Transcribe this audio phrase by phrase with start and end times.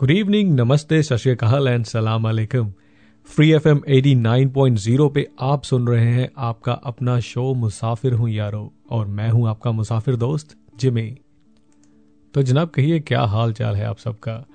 [0.00, 1.26] Good evening नमस्ते, सत
[1.68, 2.72] and सलाम अलैकुम।
[3.28, 7.54] Free F M eighty nine point zero पे आप सुन रहे हैं आपका अपना शो
[7.54, 11.18] मुसाफिर हूँ यारो, और मैं हूँ आपका मुसाफिर दोस्त, जिमी।
[12.34, 14.46] तो जनाब, कहिए, क्या हाल चाल है आप सबका?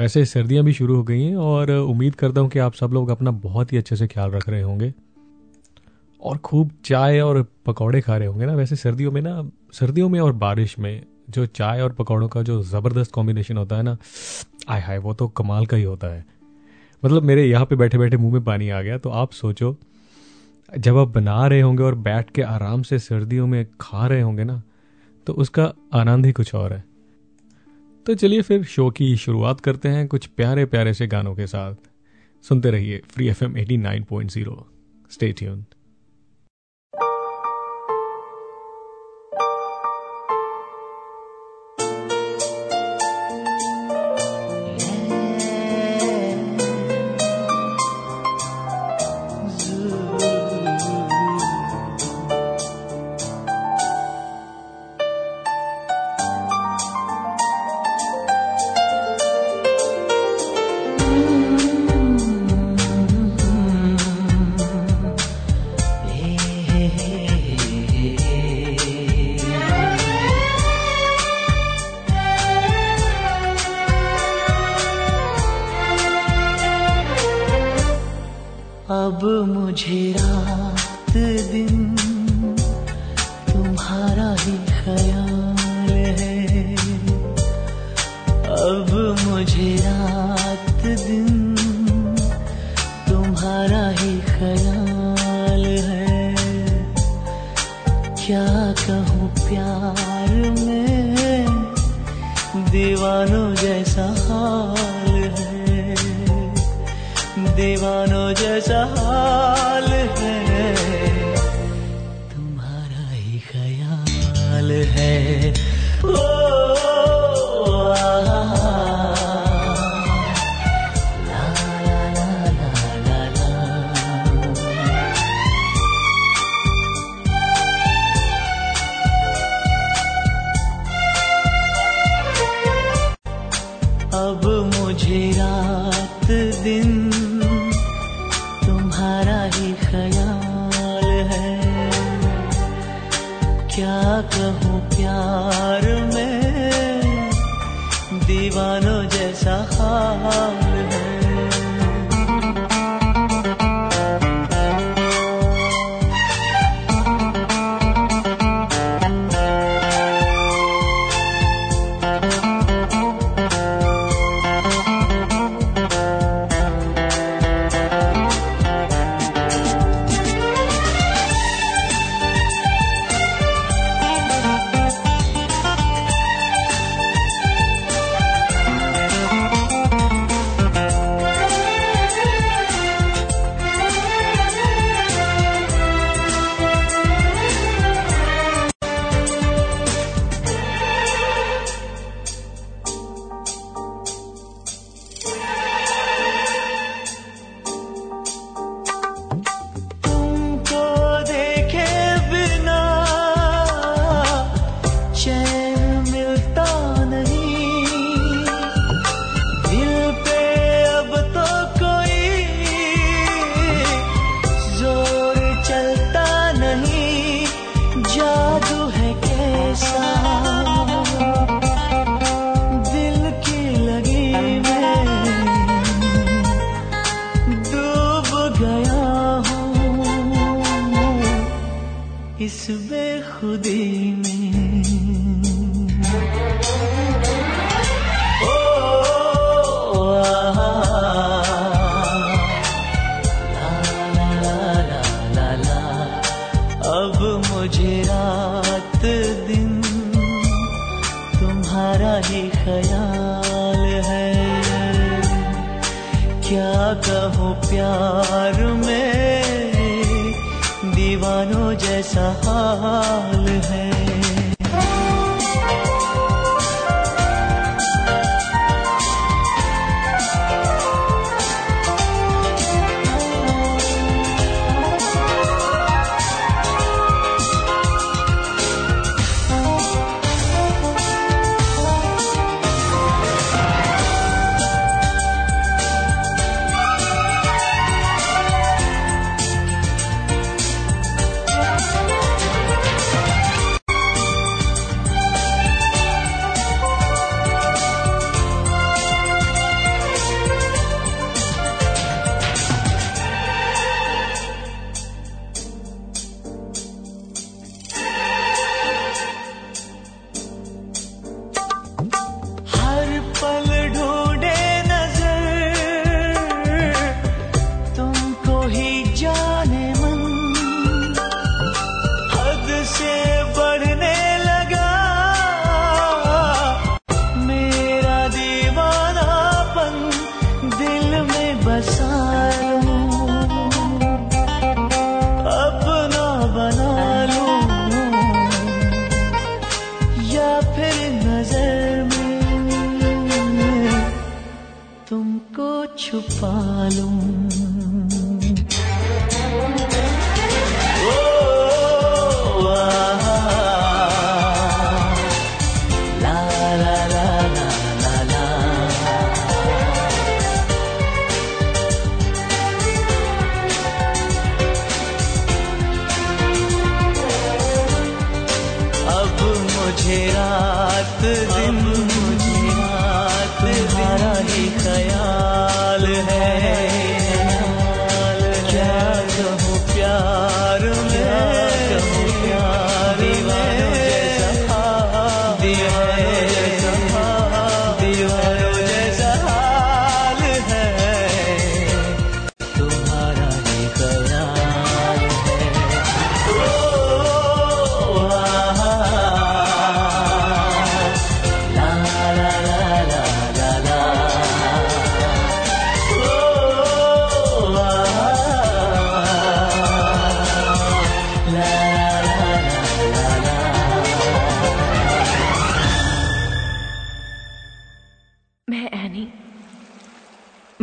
[0.00, 3.08] वैसे सर्दियाँ भी शुरू हो गई हैं, और उम्मीद करता हूँ कि आप सब लोग
[3.08, 4.94] अपना बहुत ही अच्छे से ख्याल रख रहे होंगे।
[6.22, 10.20] और खूब चाय और पकौड़े खा रहे होंगे ना, वैसे सर्दियों में ना, सर्दियों में
[10.20, 13.96] और बारिश में जो चाय और पकौड़ों का जो ज़बरदस्त कॉम्बिनेशन होता है ना
[14.68, 16.24] आय हाय, वो तो कमाल का ही होता है।
[17.02, 19.76] मतलब मेरे यहाँ पे बैठे बैठे मुँह में पानी आ गया तो आप सोचो,
[20.68, 24.44] जब आप बना रहे होंगे और बैठ के आराम से सर्दियों में खा रहे होंगे
[24.44, 24.62] ना
[25.26, 26.84] तो उसका आनंद ही कुछ और है।
[28.06, 31.74] तो चलिए फिर शो की शुरुआत करते हैं कुछ प्यारे प्यारे से गानों के साथ।
[32.44, 34.66] सुनते रहिए free F M eighty nine point zero
[35.10, 35.64] stay tuned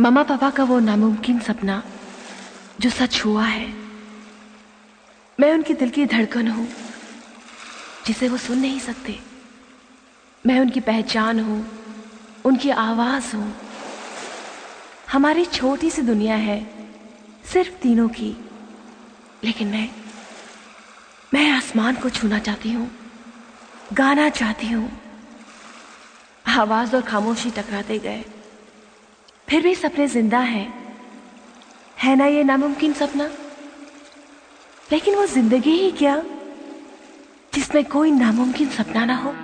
[0.08, 1.82] मम्मा पापा का वो नामुमकिन सपना,
[2.80, 3.74] जो सच हुआ है।
[5.40, 6.68] मैं उनके दिल की धड़कन हूँ,
[8.06, 9.20] जिसे वो सुन नहीं सकते।
[10.46, 11.68] मैं उनकी पहचान हूँ,
[12.44, 13.54] उनकी आवाज़ हूँ।
[15.12, 16.88] हमारी छोटी सी दुनिया है,
[17.44, 18.36] सिर्फ़ तीनों की।
[19.44, 19.90] लेकिन मैं
[21.34, 22.90] मैं आसमान को छूना चाहती हूँ,
[23.92, 25.00] गाना चाहती हूँ।
[26.46, 28.24] आवाज़ और खामोशी टकराते गए।
[29.50, 30.74] फिर भी सपने ज़िंदा हैं।
[32.02, 33.24] है ना ये नामुमकिन सपना?
[34.92, 36.22] लेकिन वो ज़िंदगी ही क्या?
[37.54, 39.34] जिसमें कोई नामुमकिन सपना ना हो।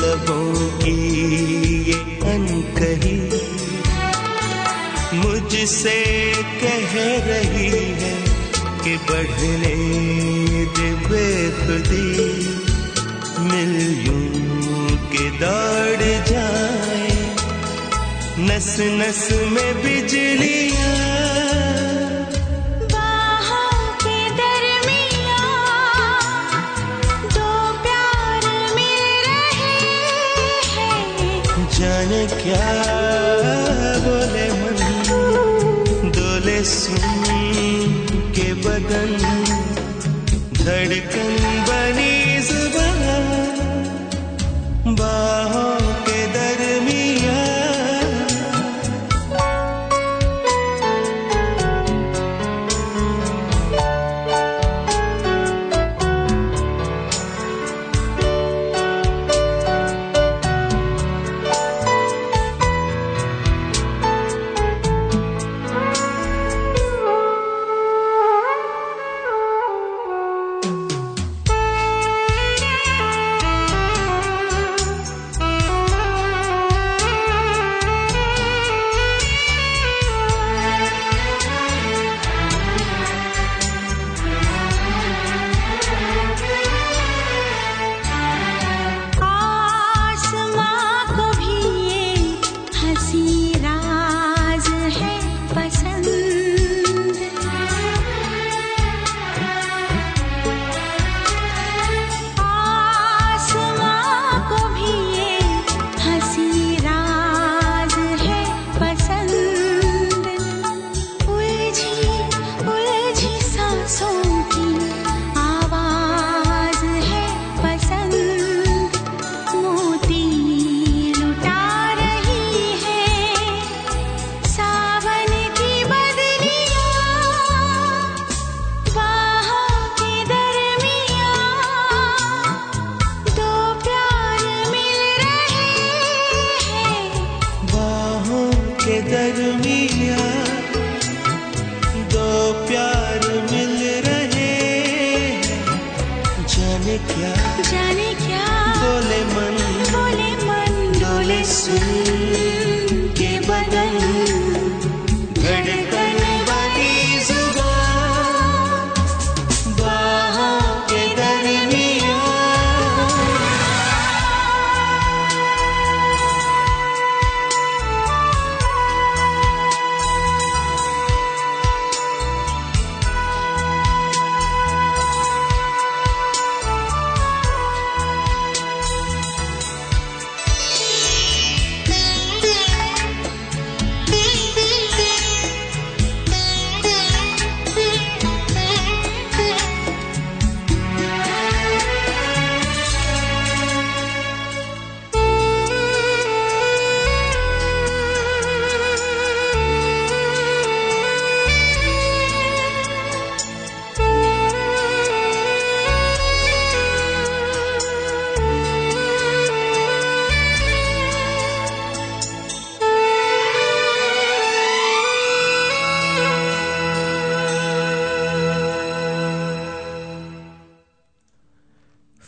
[0.00, 0.96] लबों की
[1.88, 1.98] ये
[2.32, 3.16] अनकही
[5.18, 6.00] मुझसे
[6.62, 6.92] कह
[7.28, 7.68] रही
[8.02, 8.14] है
[8.84, 9.74] कि बढ़ने
[10.76, 12.08] दे बेखुदी
[13.50, 13.74] मिल
[15.12, 17.12] के दौड़ जाए।
[18.48, 20.92] नस नस में बिजलियाँ
[32.44, 32.72] क्या
[34.04, 34.80] बोले मन
[36.16, 37.04] डोले सुन
[38.36, 39.12] के बदन
[40.58, 41.03] धड़कन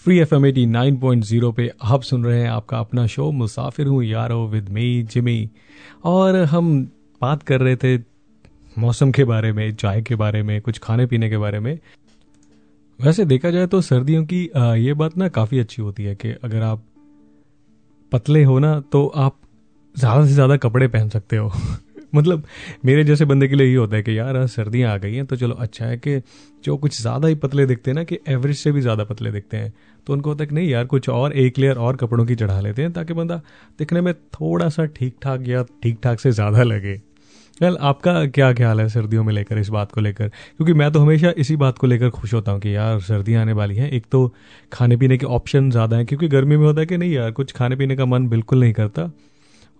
[0.07, 3.31] free F M eighty nine point zero पे आप सुन रहे हैं आपका अपना शो
[3.33, 5.49] मुसाफिर हूँ यारो विद मी जिमी
[6.05, 6.69] और हम
[7.21, 7.97] बात कर रहे थे
[8.77, 11.79] मौसम के बारे में, चाय के बारे में, कुछ खाने पीने के बारे में।
[13.01, 14.43] वैसे देखा जाए तो सर्दियों की
[14.85, 16.85] ये बात ना काफ़ी अच्छी होती है कि अगर आप
[18.13, 19.39] पतले हो ना तो आप
[19.95, 21.53] ज़्यादा से ज़्यादा कपड़े पहन सकते हो।
[22.17, 22.45] मतलब
[22.85, 25.37] मेरे जैसे बंदे के लिए ये होता है कि यार सर्दियाँ आ गई हैं तो
[25.37, 26.21] चलो अच्छा है कि
[26.65, 29.57] जो कुछ ज़्यादा ही पतले दिखते हैं ना, कि एवरेज से भी ज़्यादा पतले दिखते
[29.57, 29.73] हैं।
[30.07, 32.61] तो उनको होता है कि नहीं यार, कुछ और एक लेयर और कपड़ों की चढ़ा
[32.61, 33.41] लेते हैं, ताकि बंदा
[33.79, 37.01] दिखने में थोड़ा सा ठीक ठाक या ठीक ठाक से ज़्यादा लगे।
[37.61, 40.29] वेल आपका क्या ख्याल है सर्दियों में लेकर, इस बात को लेकर?
[40.29, 43.53] क्योंकि मैं तो हमेशा इसी बात को लेकर खुश होता हूँ कि यार, सर्दियाँ आने
[43.53, 44.27] वाली हैं। एक तो
[44.73, 47.53] खाने पीने के ऑप्शन ज़्यादा हैं, क्योंकि गर्मी में होता है कि नहीं यार, कुछ
[47.53, 49.11] खाने पीने का मन बिल्कुल नहीं करता।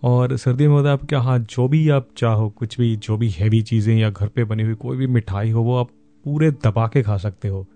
[0.03, 3.17] और सर्दियों में होता है, आप क्या हाँ जो भी आप चाहो, कुछ भी, जो
[3.17, 5.89] भी हैवी चीज़ें या घर पे बनी हुई कोई भी मिठाई हो, वो आप
[6.25, 7.67] पूरे दबा के खा सकते हो।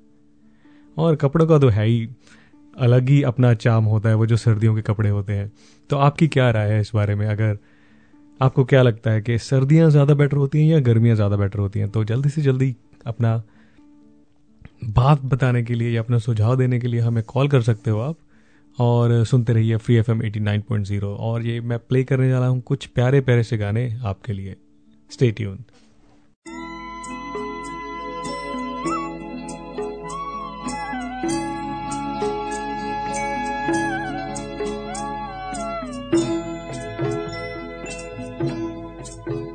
[0.96, 2.08] और कपड़ों का तो है ही
[2.76, 5.50] अलग ही अपना चाम होता है, वो जो सर्दियों के कपड़े होते हैं।
[5.90, 7.26] तो आपकी क्या राय है इस बारे में?
[7.26, 7.58] अगर
[8.40, 11.80] आपको क्या लगता है कि सर्दियाँ ज़्यादा बेटर होती हैं या गर्मियाँ ज़्यादा बेटर होती
[11.80, 12.74] हैं तो जल्दी से जल्दी
[13.06, 13.42] अपना
[14.84, 18.00] बात बताने के लिए या अपना सुझाव देने के लिए हमें कॉल कर सकते हो
[18.00, 18.16] आप।
[18.78, 22.28] और सुनते रहिए free F M eighty nine point zero और ये मैं प्ले करने
[22.28, 24.56] जा रहा हूँ कुछ प्यारे प्यारे से गाने आपके लिए।
[25.10, 25.64] स्टे ट्यून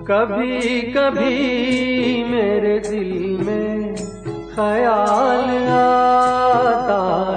[0.10, 3.96] कभी कभी मेरे दिल में
[4.56, 7.35] ख्याल आता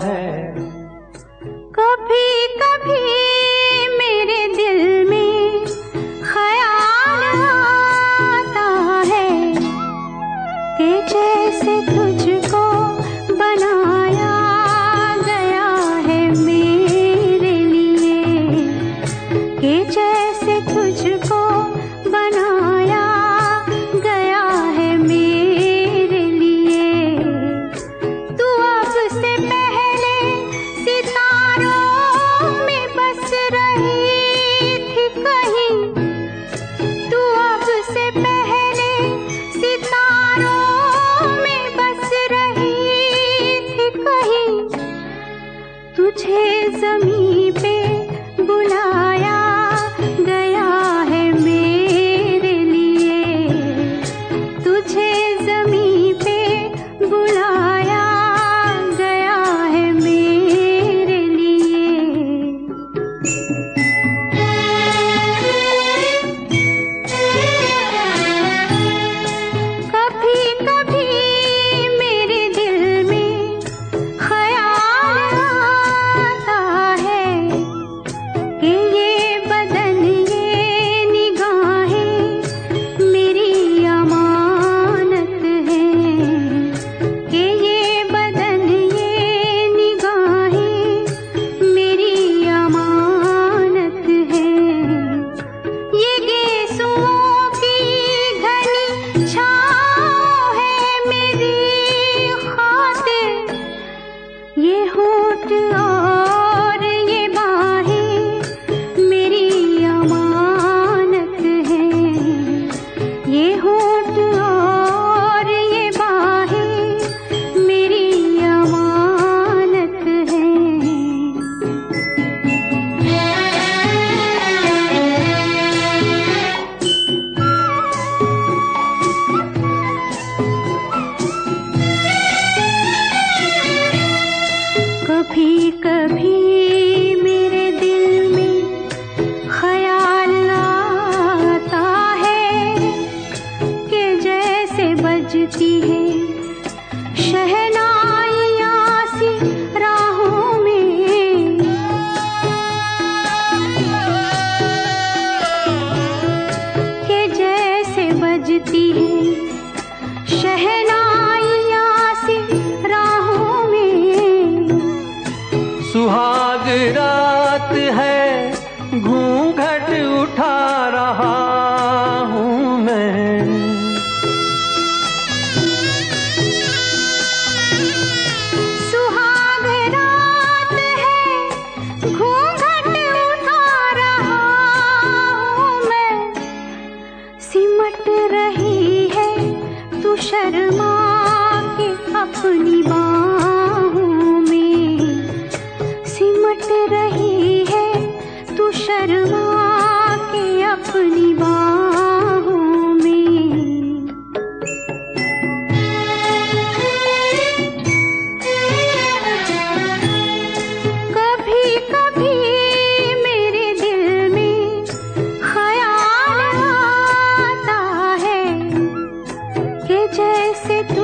[220.59, 221.03] जैसे तू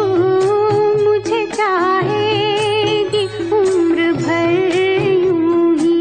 [1.04, 1.40] मुझे
[3.52, 4.10] उम्र
[5.78, 5.98] ही।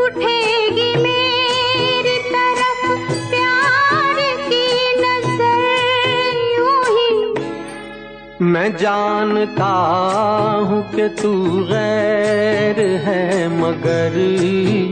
[0.00, 0.92] उठेगी
[8.42, 9.72] मैं जानता
[10.68, 11.34] हूँ कि तू
[11.66, 14.18] गैर है, मगर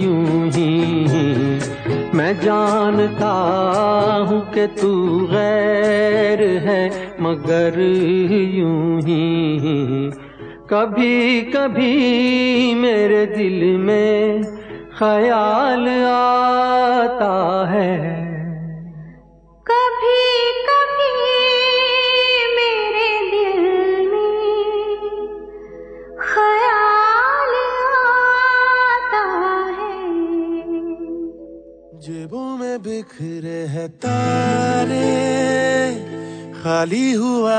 [0.03, 0.72] यूँ ही।
[2.14, 3.33] मैं जानता
[4.29, 4.90] हूँ कि तू
[5.27, 7.79] गैर है मगर
[8.55, 9.25] यूँ ही
[10.71, 14.43] कभी कभी मेरे दिल में
[14.99, 17.33] ख्याल आता
[17.71, 17.93] है।
[19.67, 20.23] कभी
[20.69, 21.13] कभी
[22.57, 23.63] मेरे दिल
[24.11, 24.99] में
[26.23, 27.55] ख्याल
[28.01, 29.27] आता
[29.79, 30.03] है।
[32.01, 34.54] जेबों में बिखरे हैं तारे।
[36.64, 37.57] खाली हुआ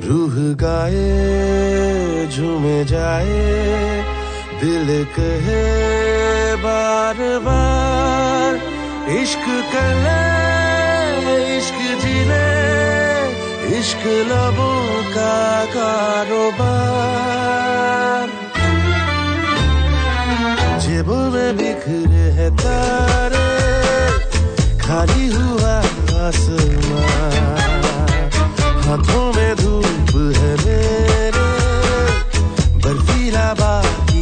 [0.03, 3.39] रूह गाए, झूमे जाए,
[4.62, 5.63] दिल कहे
[6.55, 8.55] बार बार
[9.21, 10.19] इश्क कले
[11.57, 12.92] इश्क जीने।
[13.84, 14.82] इश्क लबों
[15.13, 15.36] का
[15.76, 16.67] कारोबार।
[20.84, 23.50] जेबों में बिखरे हैं तारे,
[24.84, 25.76] खाली हुआ
[26.24, 27.36] आसमान।
[28.86, 31.50] हाथों में धूप है मेरे,
[32.84, 34.12] बर्फीला बाकी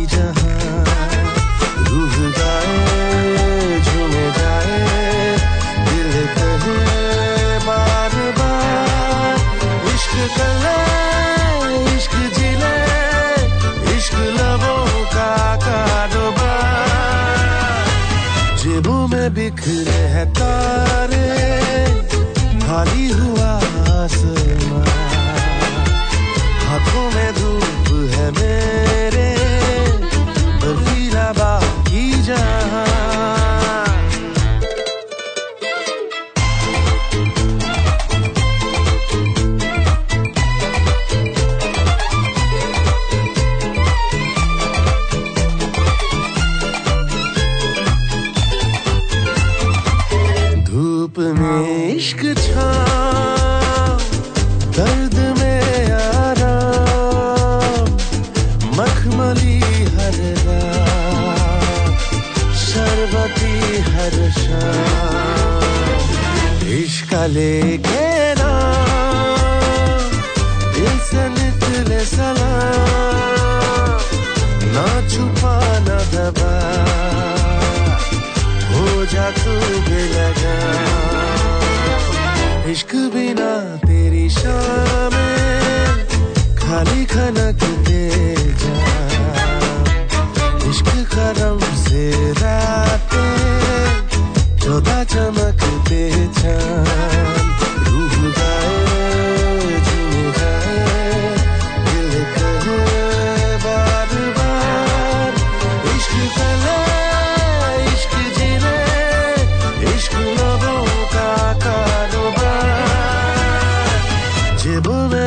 [19.67, 20.00] में बिखरे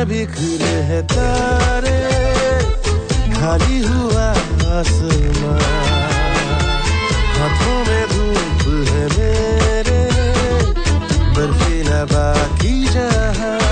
[0.09, 1.97] बिखरे हैं तारे
[3.35, 4.27] खाली हुआ
[4.77, 5.61] आसमान
[7.37, 9.99] हाथों में धूप है मेरे
[11.37, 13.64] बर्फीला बाकी जहाँ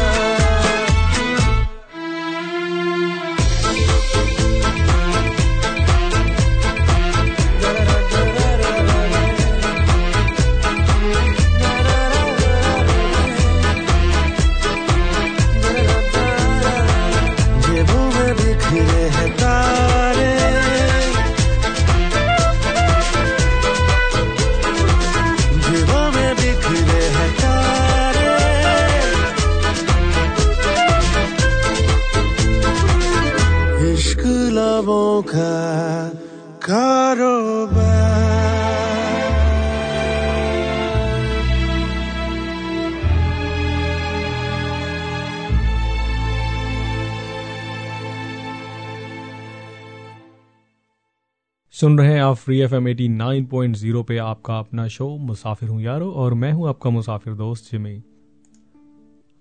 [52.23, 56.09] आप free F M eighty nine point zero पे आपका अपना शो मुसाफिर हूँ यारो,
[56.11, 58.01] और मैं हूँ आपका मुसाफिर दोस्त जिमी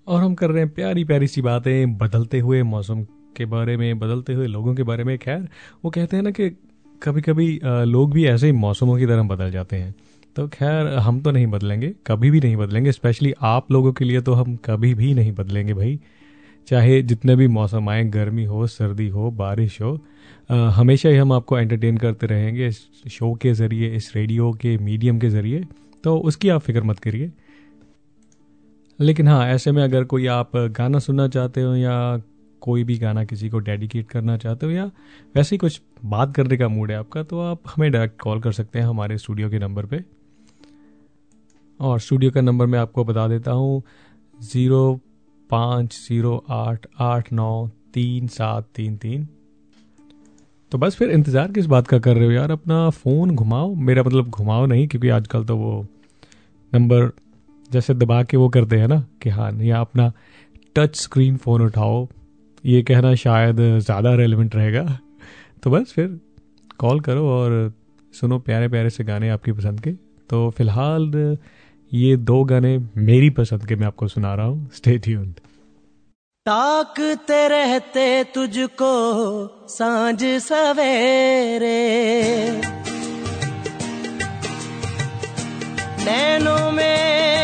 [0.06, 3.02] और हम कर रहे हैं प्यारी प्यारी सी बातें, बदलते हुए मौसम
[3.36, 5.48] के बारे में, बदलते हुए लोगों के बारे में। खैर,
[5.84, 6.48] वो कहते हैं ना कि
[7.02, 9.94] कभी कभी लोग भी ऐसे ही मौसमों की तरह बदल जाते हैं।
[10.36, 14.20] तो खैर, हम तो नहीं बदलेंगे, कभी भी नहीं बदलेंगे स्पेशली आप लोगों के लिए
[14.20, 15.98] तो हम कभी भी नहीं बदलेंगे भाई।
[16.68, 19.96] चाहे जितने भी मौसम आए गर्मी हो सर्दी हो बारिश हो
[20.50, 24.76] अ, हमेशा ही हम आपको एंटरटेन करते रहेंगे इस शो के ज़रिए इस रेडियो के
[24.78, 25.64] मीडियम के ज़रिए
[26.04, 27.30] तो उसकी आप फ़िक्र मत करिए।
[28.98, 31.94] लेकिन हाँ ऐसे में अगर कोई आप गाना सुनना चाहते हो या
[32.62, 34.84] कोई भी गाना किसी को डेडिकेट करना चाहते हो या
[35.34, 38.52] वैसे ही कुछ बात करने का मूड है आपका तो आप हमें डायरेक्ट कॉल कर
[38.52, 40.02] सकते हैं हमारे स्टूडियो के नंबर पे।
[41.80, 43.82] और स्टूडियो का नंबर मैं आपको बता देता हूँ
[44.38, 45.00] ज़ीरो
[45.52, 49.26] पाँच ज़ीरो आठ आठ नौ तीन सात तीन तीन।
[50.72, 52.50] तो बस फिर इंतज़ार किस बात का कर रहे हो यार?
[52.50, 55.86] अपना फ़ोन घुमाओ। मेरा मतलब घुमाओ नहीं, क्योंकि आजकल तो वो
[56.72, 57.10] नंबर
[57.70, 60.12] जैसे दबा के वो करते हैं ना, कि हाँ या अपना
[60.76, 62.06] टच स्क्रीन फ़ोन उठाओ।
[62.64, 64.84] ये कहना शायद ज़्यादा रेलिवेंट रहेगा।
[65.62, 66.18] तो बस फिर
[66.78, 67.72] कॉल करो और
[68.14, 69.92] सुनो प्यारे प्यारे से गाने आपकी पसंद के।
[70.30, 71.10] तो फ़िलहाल
[71.94, 75.34] ये दो गाने मेरी पसंद के मैं आपको सुना रहा हूँ। स्टे ट्यून्ड
[76.46, 78.92] ताकते रहते तुझको
[79.68, 81.82] साँझ सवेरे।
[86.04, 87.41] नैनों में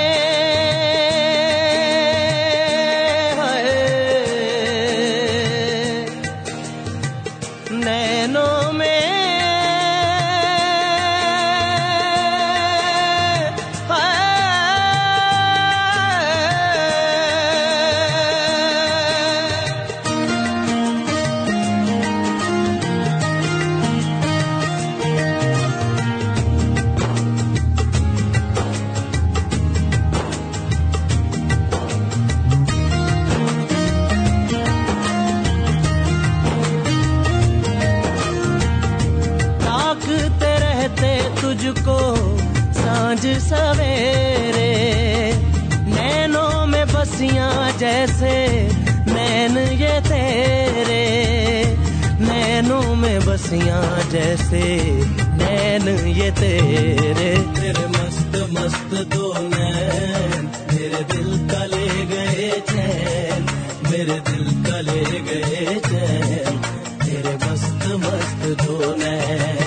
[53.53, 54.77] में जैसे
[55.19, 63.43] नैन ये तेरे। तेरे मस्त मस्त दो नैन। मेरे दिल का ले गए चैन।
[63.91, 66.59] मेरे दिल का ले गए चैन।
[67.07, 69.58] तेरे मस्त मस्त दो नैन।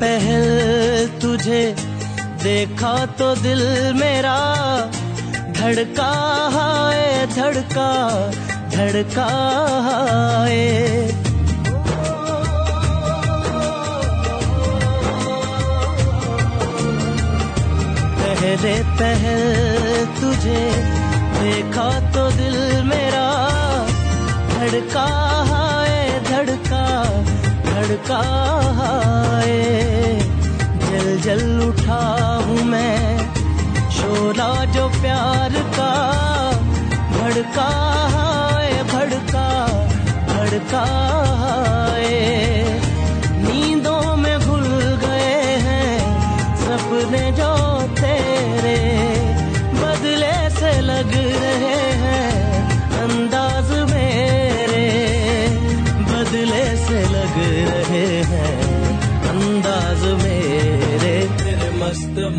[0.00, 1.62] पहले तुझे
[2.42, 3.62] देखा तो दिल
[3.94, 4.36] मेरा।
[5.56, 6.12] धड़का
[6.54, 7.90] है धड़का
[8.70, 9.28] धड़का
[10.46, 10.66] है
[18.18, 19.40] पहले पहल
[20.20, 20.64] तुझे
[21.40, 23.26] देखा तो दिल मेरा।
[24.48, 25.25] धड़का
[27.86, 28.22] धड़का
[29.46, 30.18] है।
[30.78, 33.18] जल जल उठा हूँ मैं।
[33.90, 35.92] शोला जो प्यार का
[37.10, 37.68] भड़का
[38.14, 39.66] है, भड़का
[40.26, 40.84] भड़का
[41.96, 42.80] है।
[43.42, 44.66] नींदों में भूल
[45.06, 45.98] गए हैं
[46.56, 48.78] सपने जो तेरे।
[49.74, 51.25] बदले से लग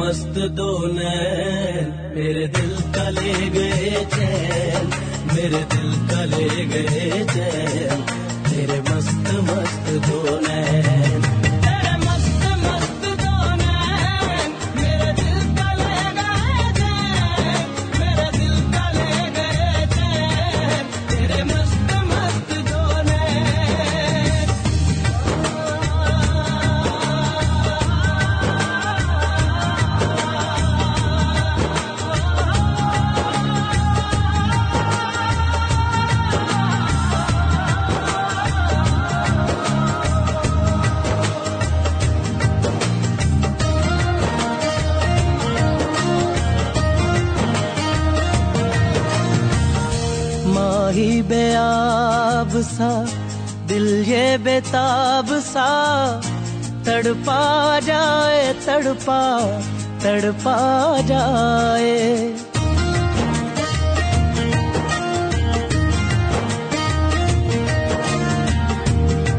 [0.07, 0.67] मस्त दो
[2.15, 4.85] मेरे दिल का ले गए चैन,
[5.33, 8.05] मेरे दिल का ले गए चैन
[8.47, 11.26] तेरे मस्त मस्त दो नैन।
[54.47, 55.69] बेताब सा,
[56.85, 57.39] तड़पा
[57.79, 59.21] जाए, तड़पा
[60.03, 60.55] तड़पा
[61.01, 61.97] जाए।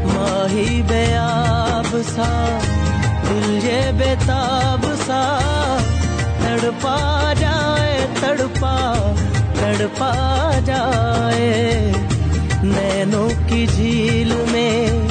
[0.05, 2.29] माही बेआब सा,
[3.29, 5.23] दिल ये बेताब सा,
[6.42, 6.99] तड़पा
[7.35, 8.77] जाए, तड़पा
[9.57, 10.12] तड़पा
[10.61, 12.17] जाए।
[12.64, 15.09] नैनों की झील में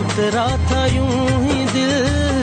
[0.00, 1.08] उतरा था यूँ
[1.44, 2.41] ही दिल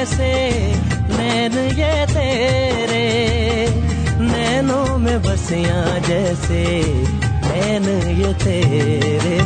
[0.00, 0.28] कैसे
[1.12, 3.04] नैन ये तेरे
[4.20, 6.62] नैनों में बसिया जैसे
[7.44, 7.88] नैन
[8.20, 9.39] ये तेरे।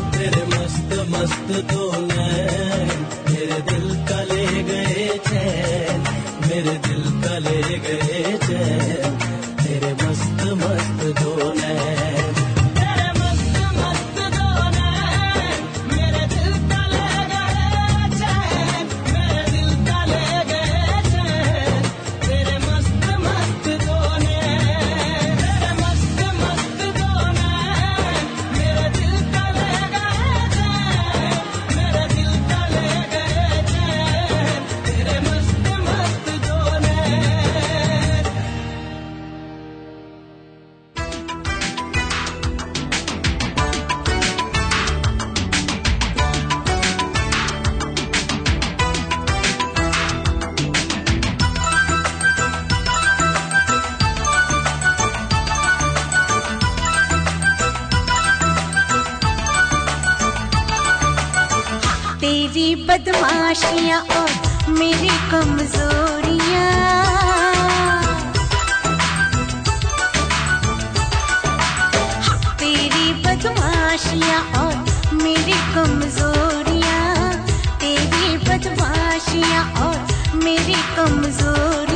[81.21, 81.94] muzuru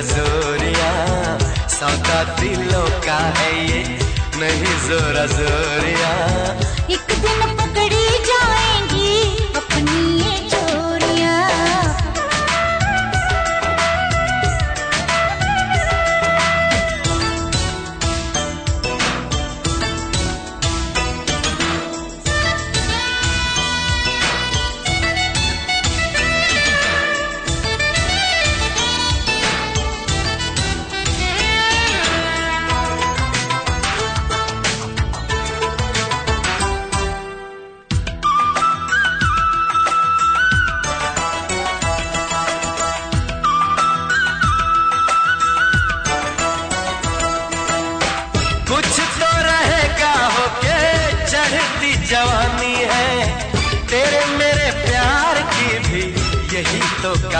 [0.00, 0.90] जोरिया
[1.68, 3.82] सौदा दिलों का है ये
[4.40, 6.12] नहीं जोरा जोरिया।
[6.94, 8.01] एक दिन पकड़ी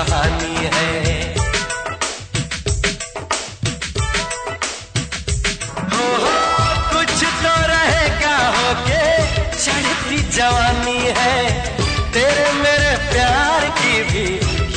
[0.02, 1.34] कहानी है।
[5.92, 6.32] हो हो,
[6.92, 9.04] कुछ तो रहेगा होके
[9.56, 11.36] चढ़ती जवानी है।
[12.12, 14.26] तेरे मेरे प्यार की भी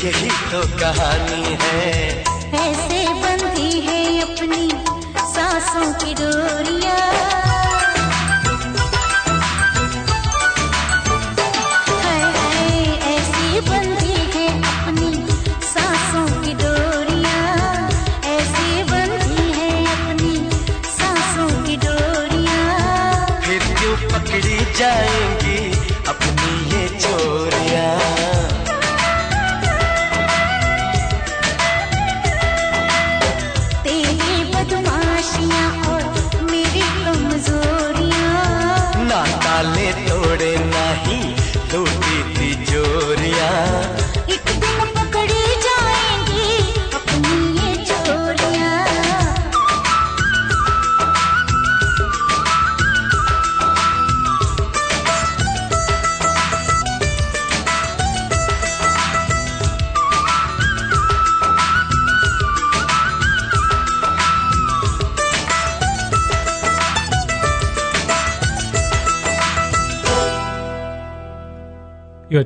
[0.06, 2.25] यही तो कहानी है।
[39.66, 40.15] ना ताले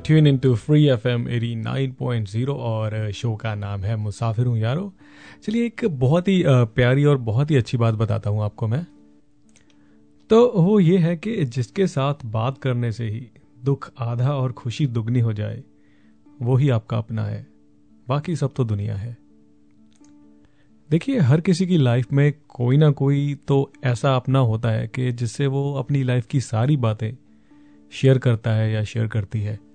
[0.10, 3.96] tune in to free F M eighty nine point zero और शो का नाम है
[3.96, 4.92] मुसाफिर हूँ यारो।
[5.44, 8.86] चलिए एक बहुत ही प्यारी और बहुत ही अच्छी बात बताता हूँ आपको मैं।
[10.30, 13.22] तो वो ये है कि जिसके साथ बात करने से ही
[13.66, 15.64] दुख आधा और खुशी दुगनी हो जाए,
[16.42, 17.46] वो ही आपका अपना है।
[18.08, 19.16] बाकी सब तो दुनिया है।
[20.90, 25.12] देखिए, हर किसी की लाइफ में कोई ना कोई तो ऐसा अपना होता है कि
[25.14, 27.12] जिससे वो अपनी लाइफ की सारी बातें
[27.94, 29.69] शेयर करता है या शेयर करती है।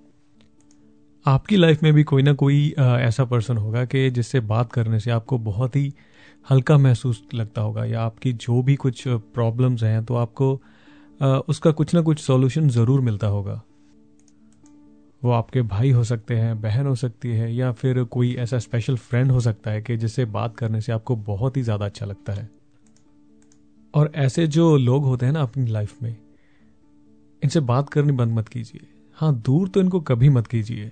[1.25, 5.11] आपकी लाइफ में भी कोई ना कोई ऐसा पर्सन होगा कि जिससे बात करने से
[5.11, 5.93] आपको बहुत ही
[6.47, 10.51] हल्का महसूस लगता होगा या आपकी जो भी कुछ प्रॉब्लम्स हैं तो आपको
[11.49, 13.61] उसका कुछ ना कुछ सॉल्यूशन ज़रूर मिलता होगा।
[15.21, 18.97] वो आपके भाई हो सकते हैं, बहन हो सकती है या फिर कोई ऐसा स्पेशल
[18.97, 22.33] फ्रेंड हो सकता है कि जिससे बात करने से आपको बहुत ही ज़्यादा अच्छा लगता
[22.33, 22.49] है।
[23.93, 26.15] और ऐसे जो लोग होते हैं ना अपनी लाइफ में,
[27.41, 30.91] इनसे बात करनी बंद मत कीजिए। हाँ दूर तो इनको कभी मत कीजिए।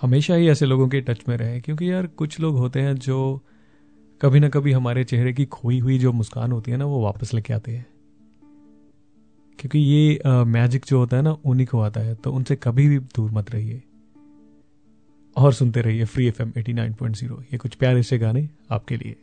[0.00, 3.40] हमेशा ही ऐसे लोगों के टच में रहें, क्योंकि यार कुछ लोग होते हैं जो
[4.20, 7.34] कभी ना कभी हमारे चेहरे की खोई हुई जो मुस्कान होती है ना, वो वापस
[7.34, 7.86] लेके आते हैं।
[9.58, 12.98] क्योंकि ये मैजिक जो होता है ना उन्हीं को आता है तो उनसे कभी भी
[13.16, 13.82] दूर मत रहिए।
[15.36, 18.48] और सुनते रहिए free F M eighty nine point zero ये कुछ प्यारे से गाने
[18.70, 19.16] आपके लिए।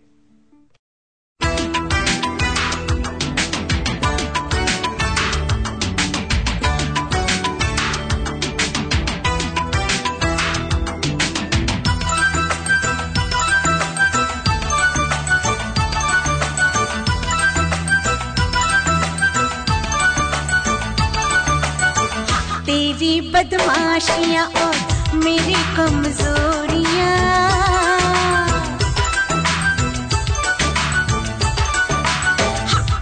[24.08, 24.76] बदमाशियाँ और
[25.24, 27.16] मेरी कमजोरियाँ।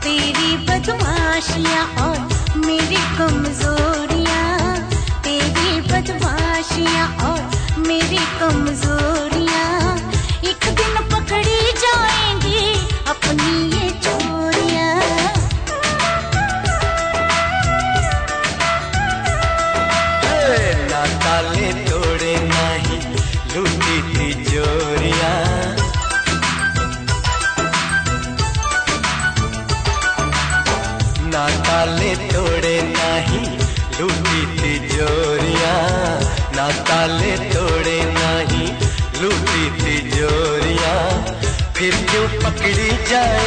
[0.03, 2.17] तेरी बदमाशियाँ और
[2.65, 3.74] मेरी कमजोरियाँ।
[43.07, 43.44] पकड़ी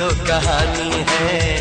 [0.00, 1.59] तो कहानी है।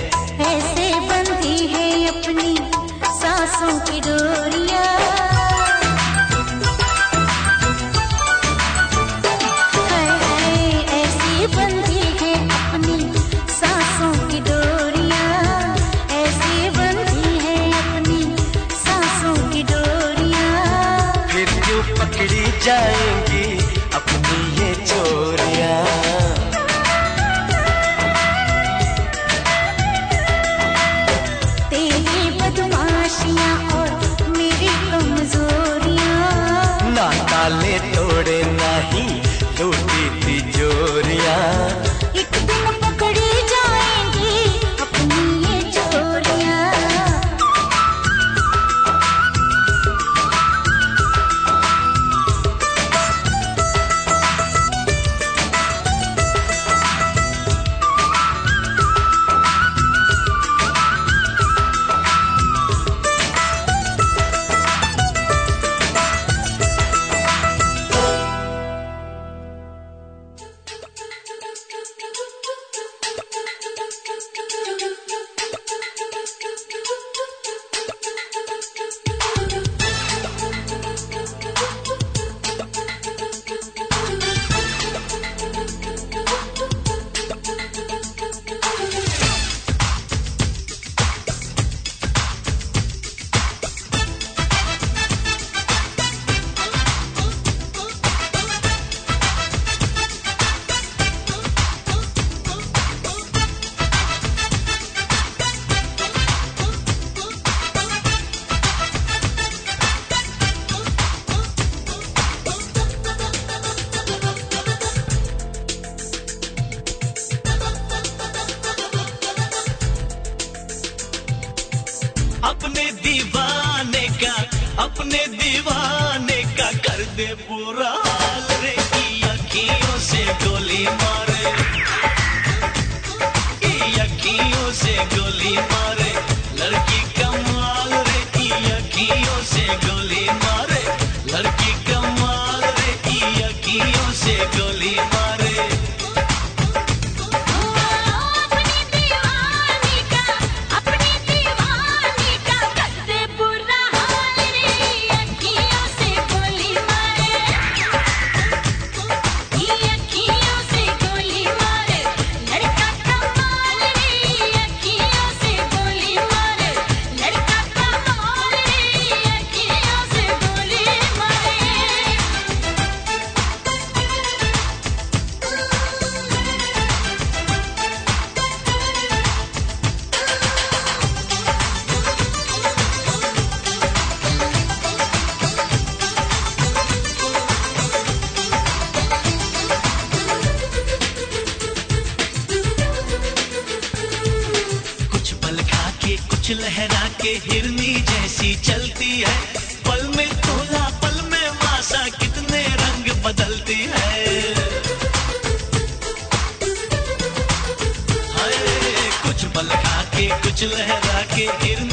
[210.68, 211.89] खा के कुछ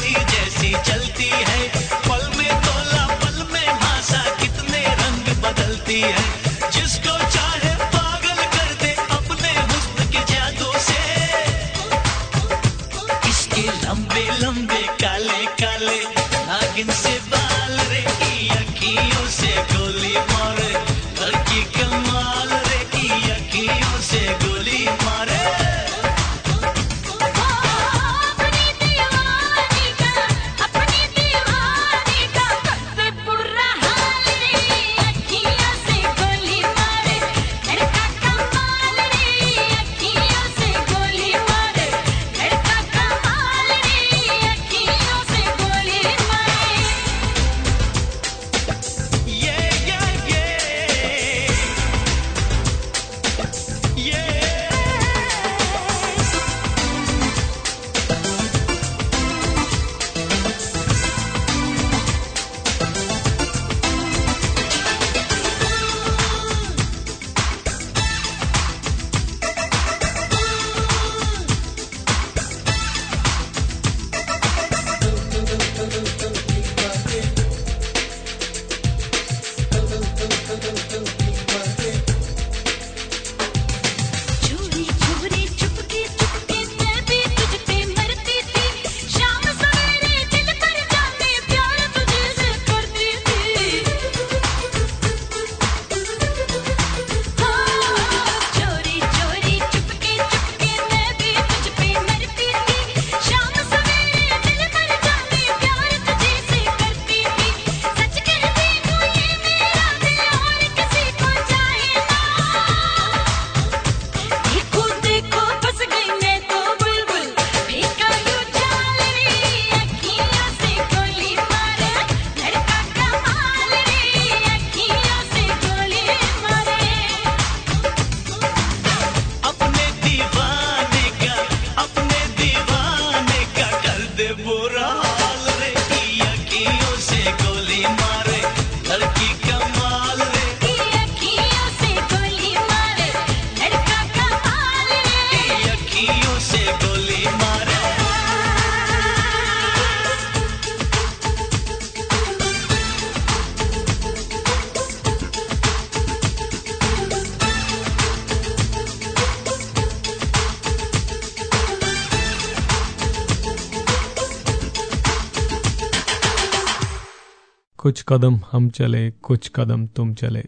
[168.09, 170.43] कदम हम चले, कुछ कदम तुम चले।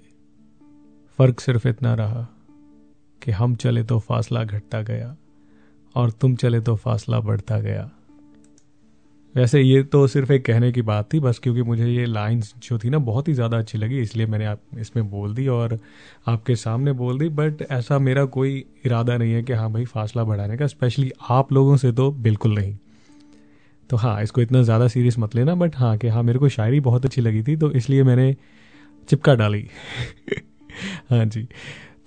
[1.18, 2.28] फ़र्क सिर्फ़ इतना रहा
[3.22, 5.18] कि हम चले तो फासला घटता गया
[5.96, 7.92] और तुम चले तो फासला बढ़ता गया।
[9.36, 12.80] वैसे ये तो सिर्फ़ एक कहने की बात थी, बस क्योंकि मुझे ये लाइंस जो
[12.80, 15.80] थी ना, बहुत ही ज़्यादा अच्छी लगी, इसलिए मैंने आप, इसमें बोल दी और
[16.28, 20.24] आपके सामने बोल दी। बट ऐसा मेरा कोई इरादा नहीं है कि हाँ भाई, फासला
[20.24, 22.78] बढ़ाने का, स्पेशली आप लोगों से तो बिल्कुल नहीं।
[23.90, 26.80] तो हाँ इसको इतना ज़्यादा सीरियस मत लेना बट हाँ कि हाँ मेरे को शायरी
[26.80, 28.36] बहुत अच्छी लगी थी तो इसलिए मैंने
[29.10, 29.68] चिपका डाली।
[31.10, 31.48] हाँ जी।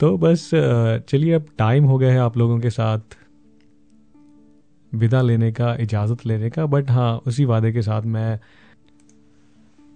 [0.00, 0.50] तो बस
[1.08, 3.16] चलिए अब टाइम हो गया है आप लोगों के साथ
[4.92, 8.38] विदा लेने का, इजाज़त लेने का बट हाँ उसी वादे के साथ मैं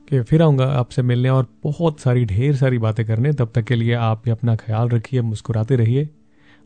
[0.09, 3.74] कि फिर आऊँगा आपसे मिलने और बहुत सारी, ढेर सारी बातें करने। तब तक के
[3.74, 6.09] लिए आप भी अपना ख्याल रखिए, मुस्कुराते रहिए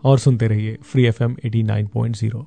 [0.04, 2.46] और सुनते रहिए free F M eighty nine point zero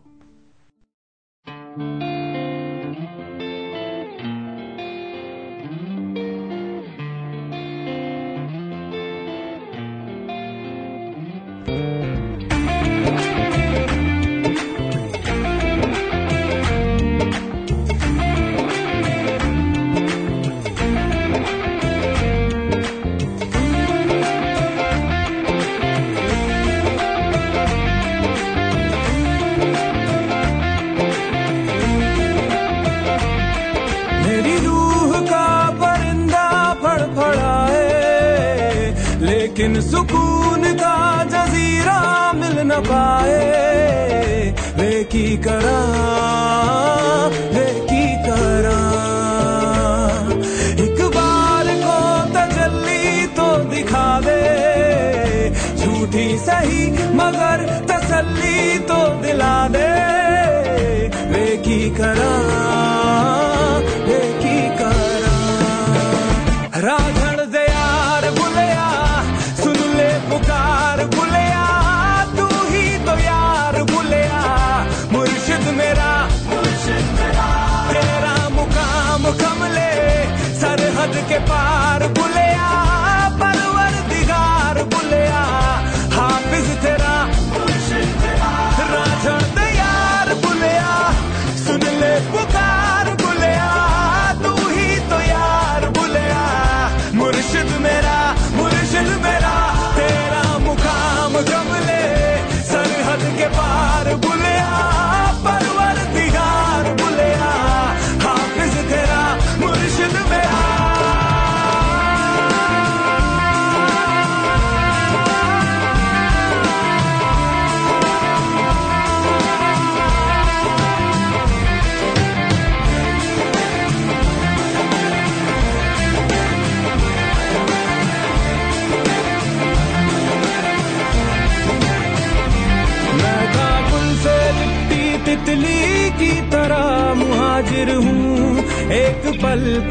[81.45, 81.82] goodbye.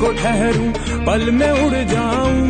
[0.02, 0.70] को ठहरूं,
[1.04, 2.42] पल में उड़ जाऊँ।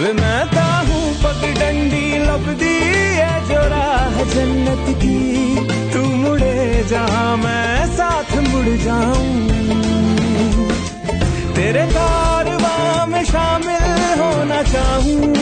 [0.00, 0.40] वे मैं
[0.88, 2.74] हूँ पगडंडी लपदी
[3.18, 5.18] है जोड़ा राह जन्नत की।
[5.92, 9.48] तू मुड़े जा मैं साथ मुड़ जाऊँ।
[11.54, 13.88] तेरे कारवा में शामिल
[14.20, 15.34] होना चाहूँ।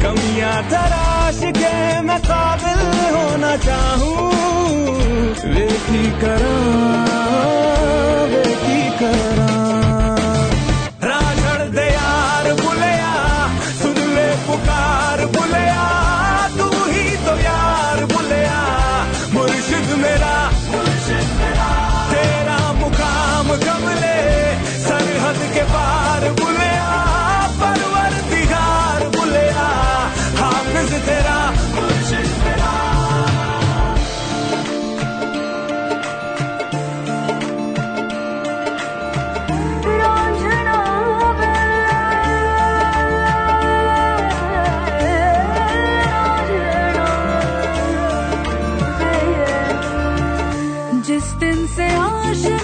[0.00, 2.82] कमियाँ, तराश के मैं काबिल
[3.16, 4.32] होना चाहूँ।
[5.54, 6.56] वे की करा
[8.24, 8.61] वे
[9.02, 9.51] good.
[51.66, 52.61] से आशा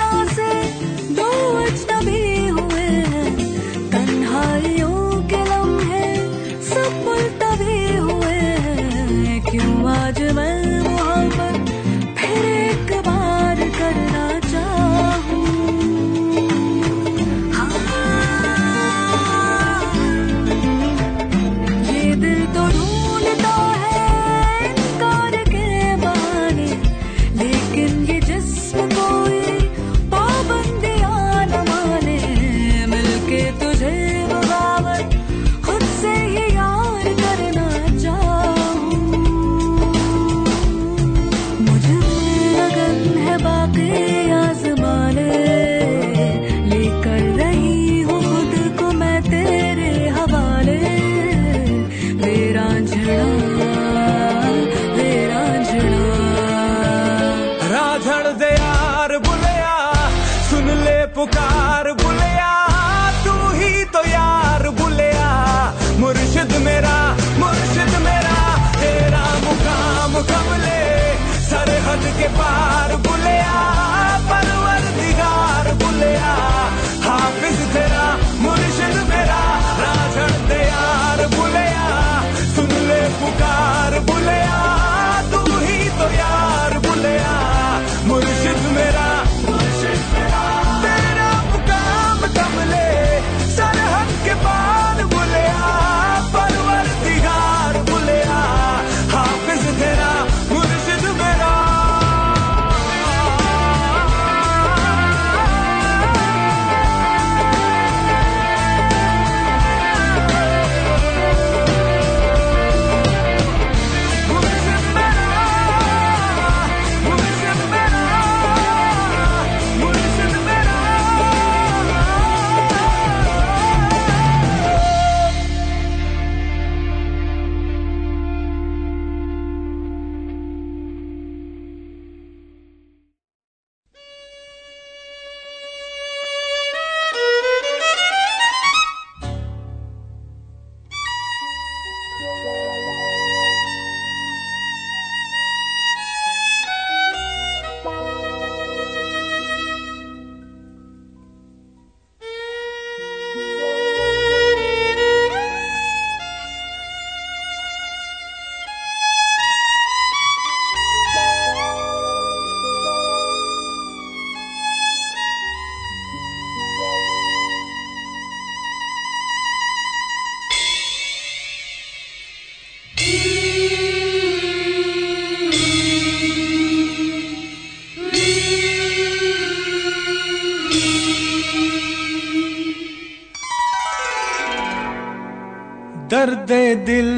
[186.28, 187.08] दर्द दिल।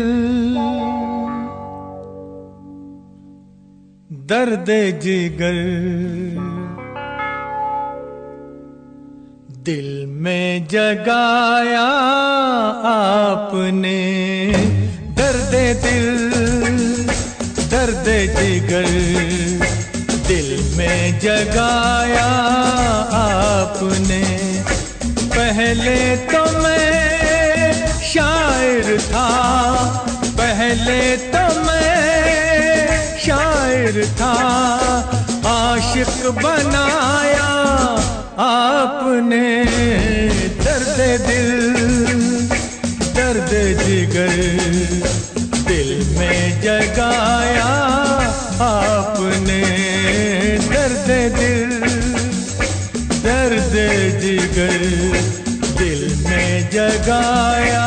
[4.12, 5.56] दर्द जिगर।
[9.64, 11.86] दिल में जगाया
[12.90, 14.12] आपने।
[15.18, 16.30] दर्द दिल,
[17.70, 18.04] दर्द
[18.40, 18.86] जिगर।
[20.28, 22.30] दिल में जगाया
[23.12, 24.24] आपने।
[25.08, 26.99] पहले तो मैं
[28.10, 29.28] शायर था।
[30.38, 34.32] पहले तो मैं शायर था।
[35.50, 37.50] आशिक बनाया
[38.44, 39.46] आपने
[40.64, 41.50] दर्द दिल,
[43.16, 43.52] दर्द
[43.84, 44.34] जिगर
[45.68, 47.70] दिल में जगाया
[48.64, 49.62] आपने
[50.66, 51.08] दर्द
[51.38, 51.78] दिल,
[53.22, 53.74] दर्द
[54.20, 55.09] जिगर
[56.70, 57.86] जगाया।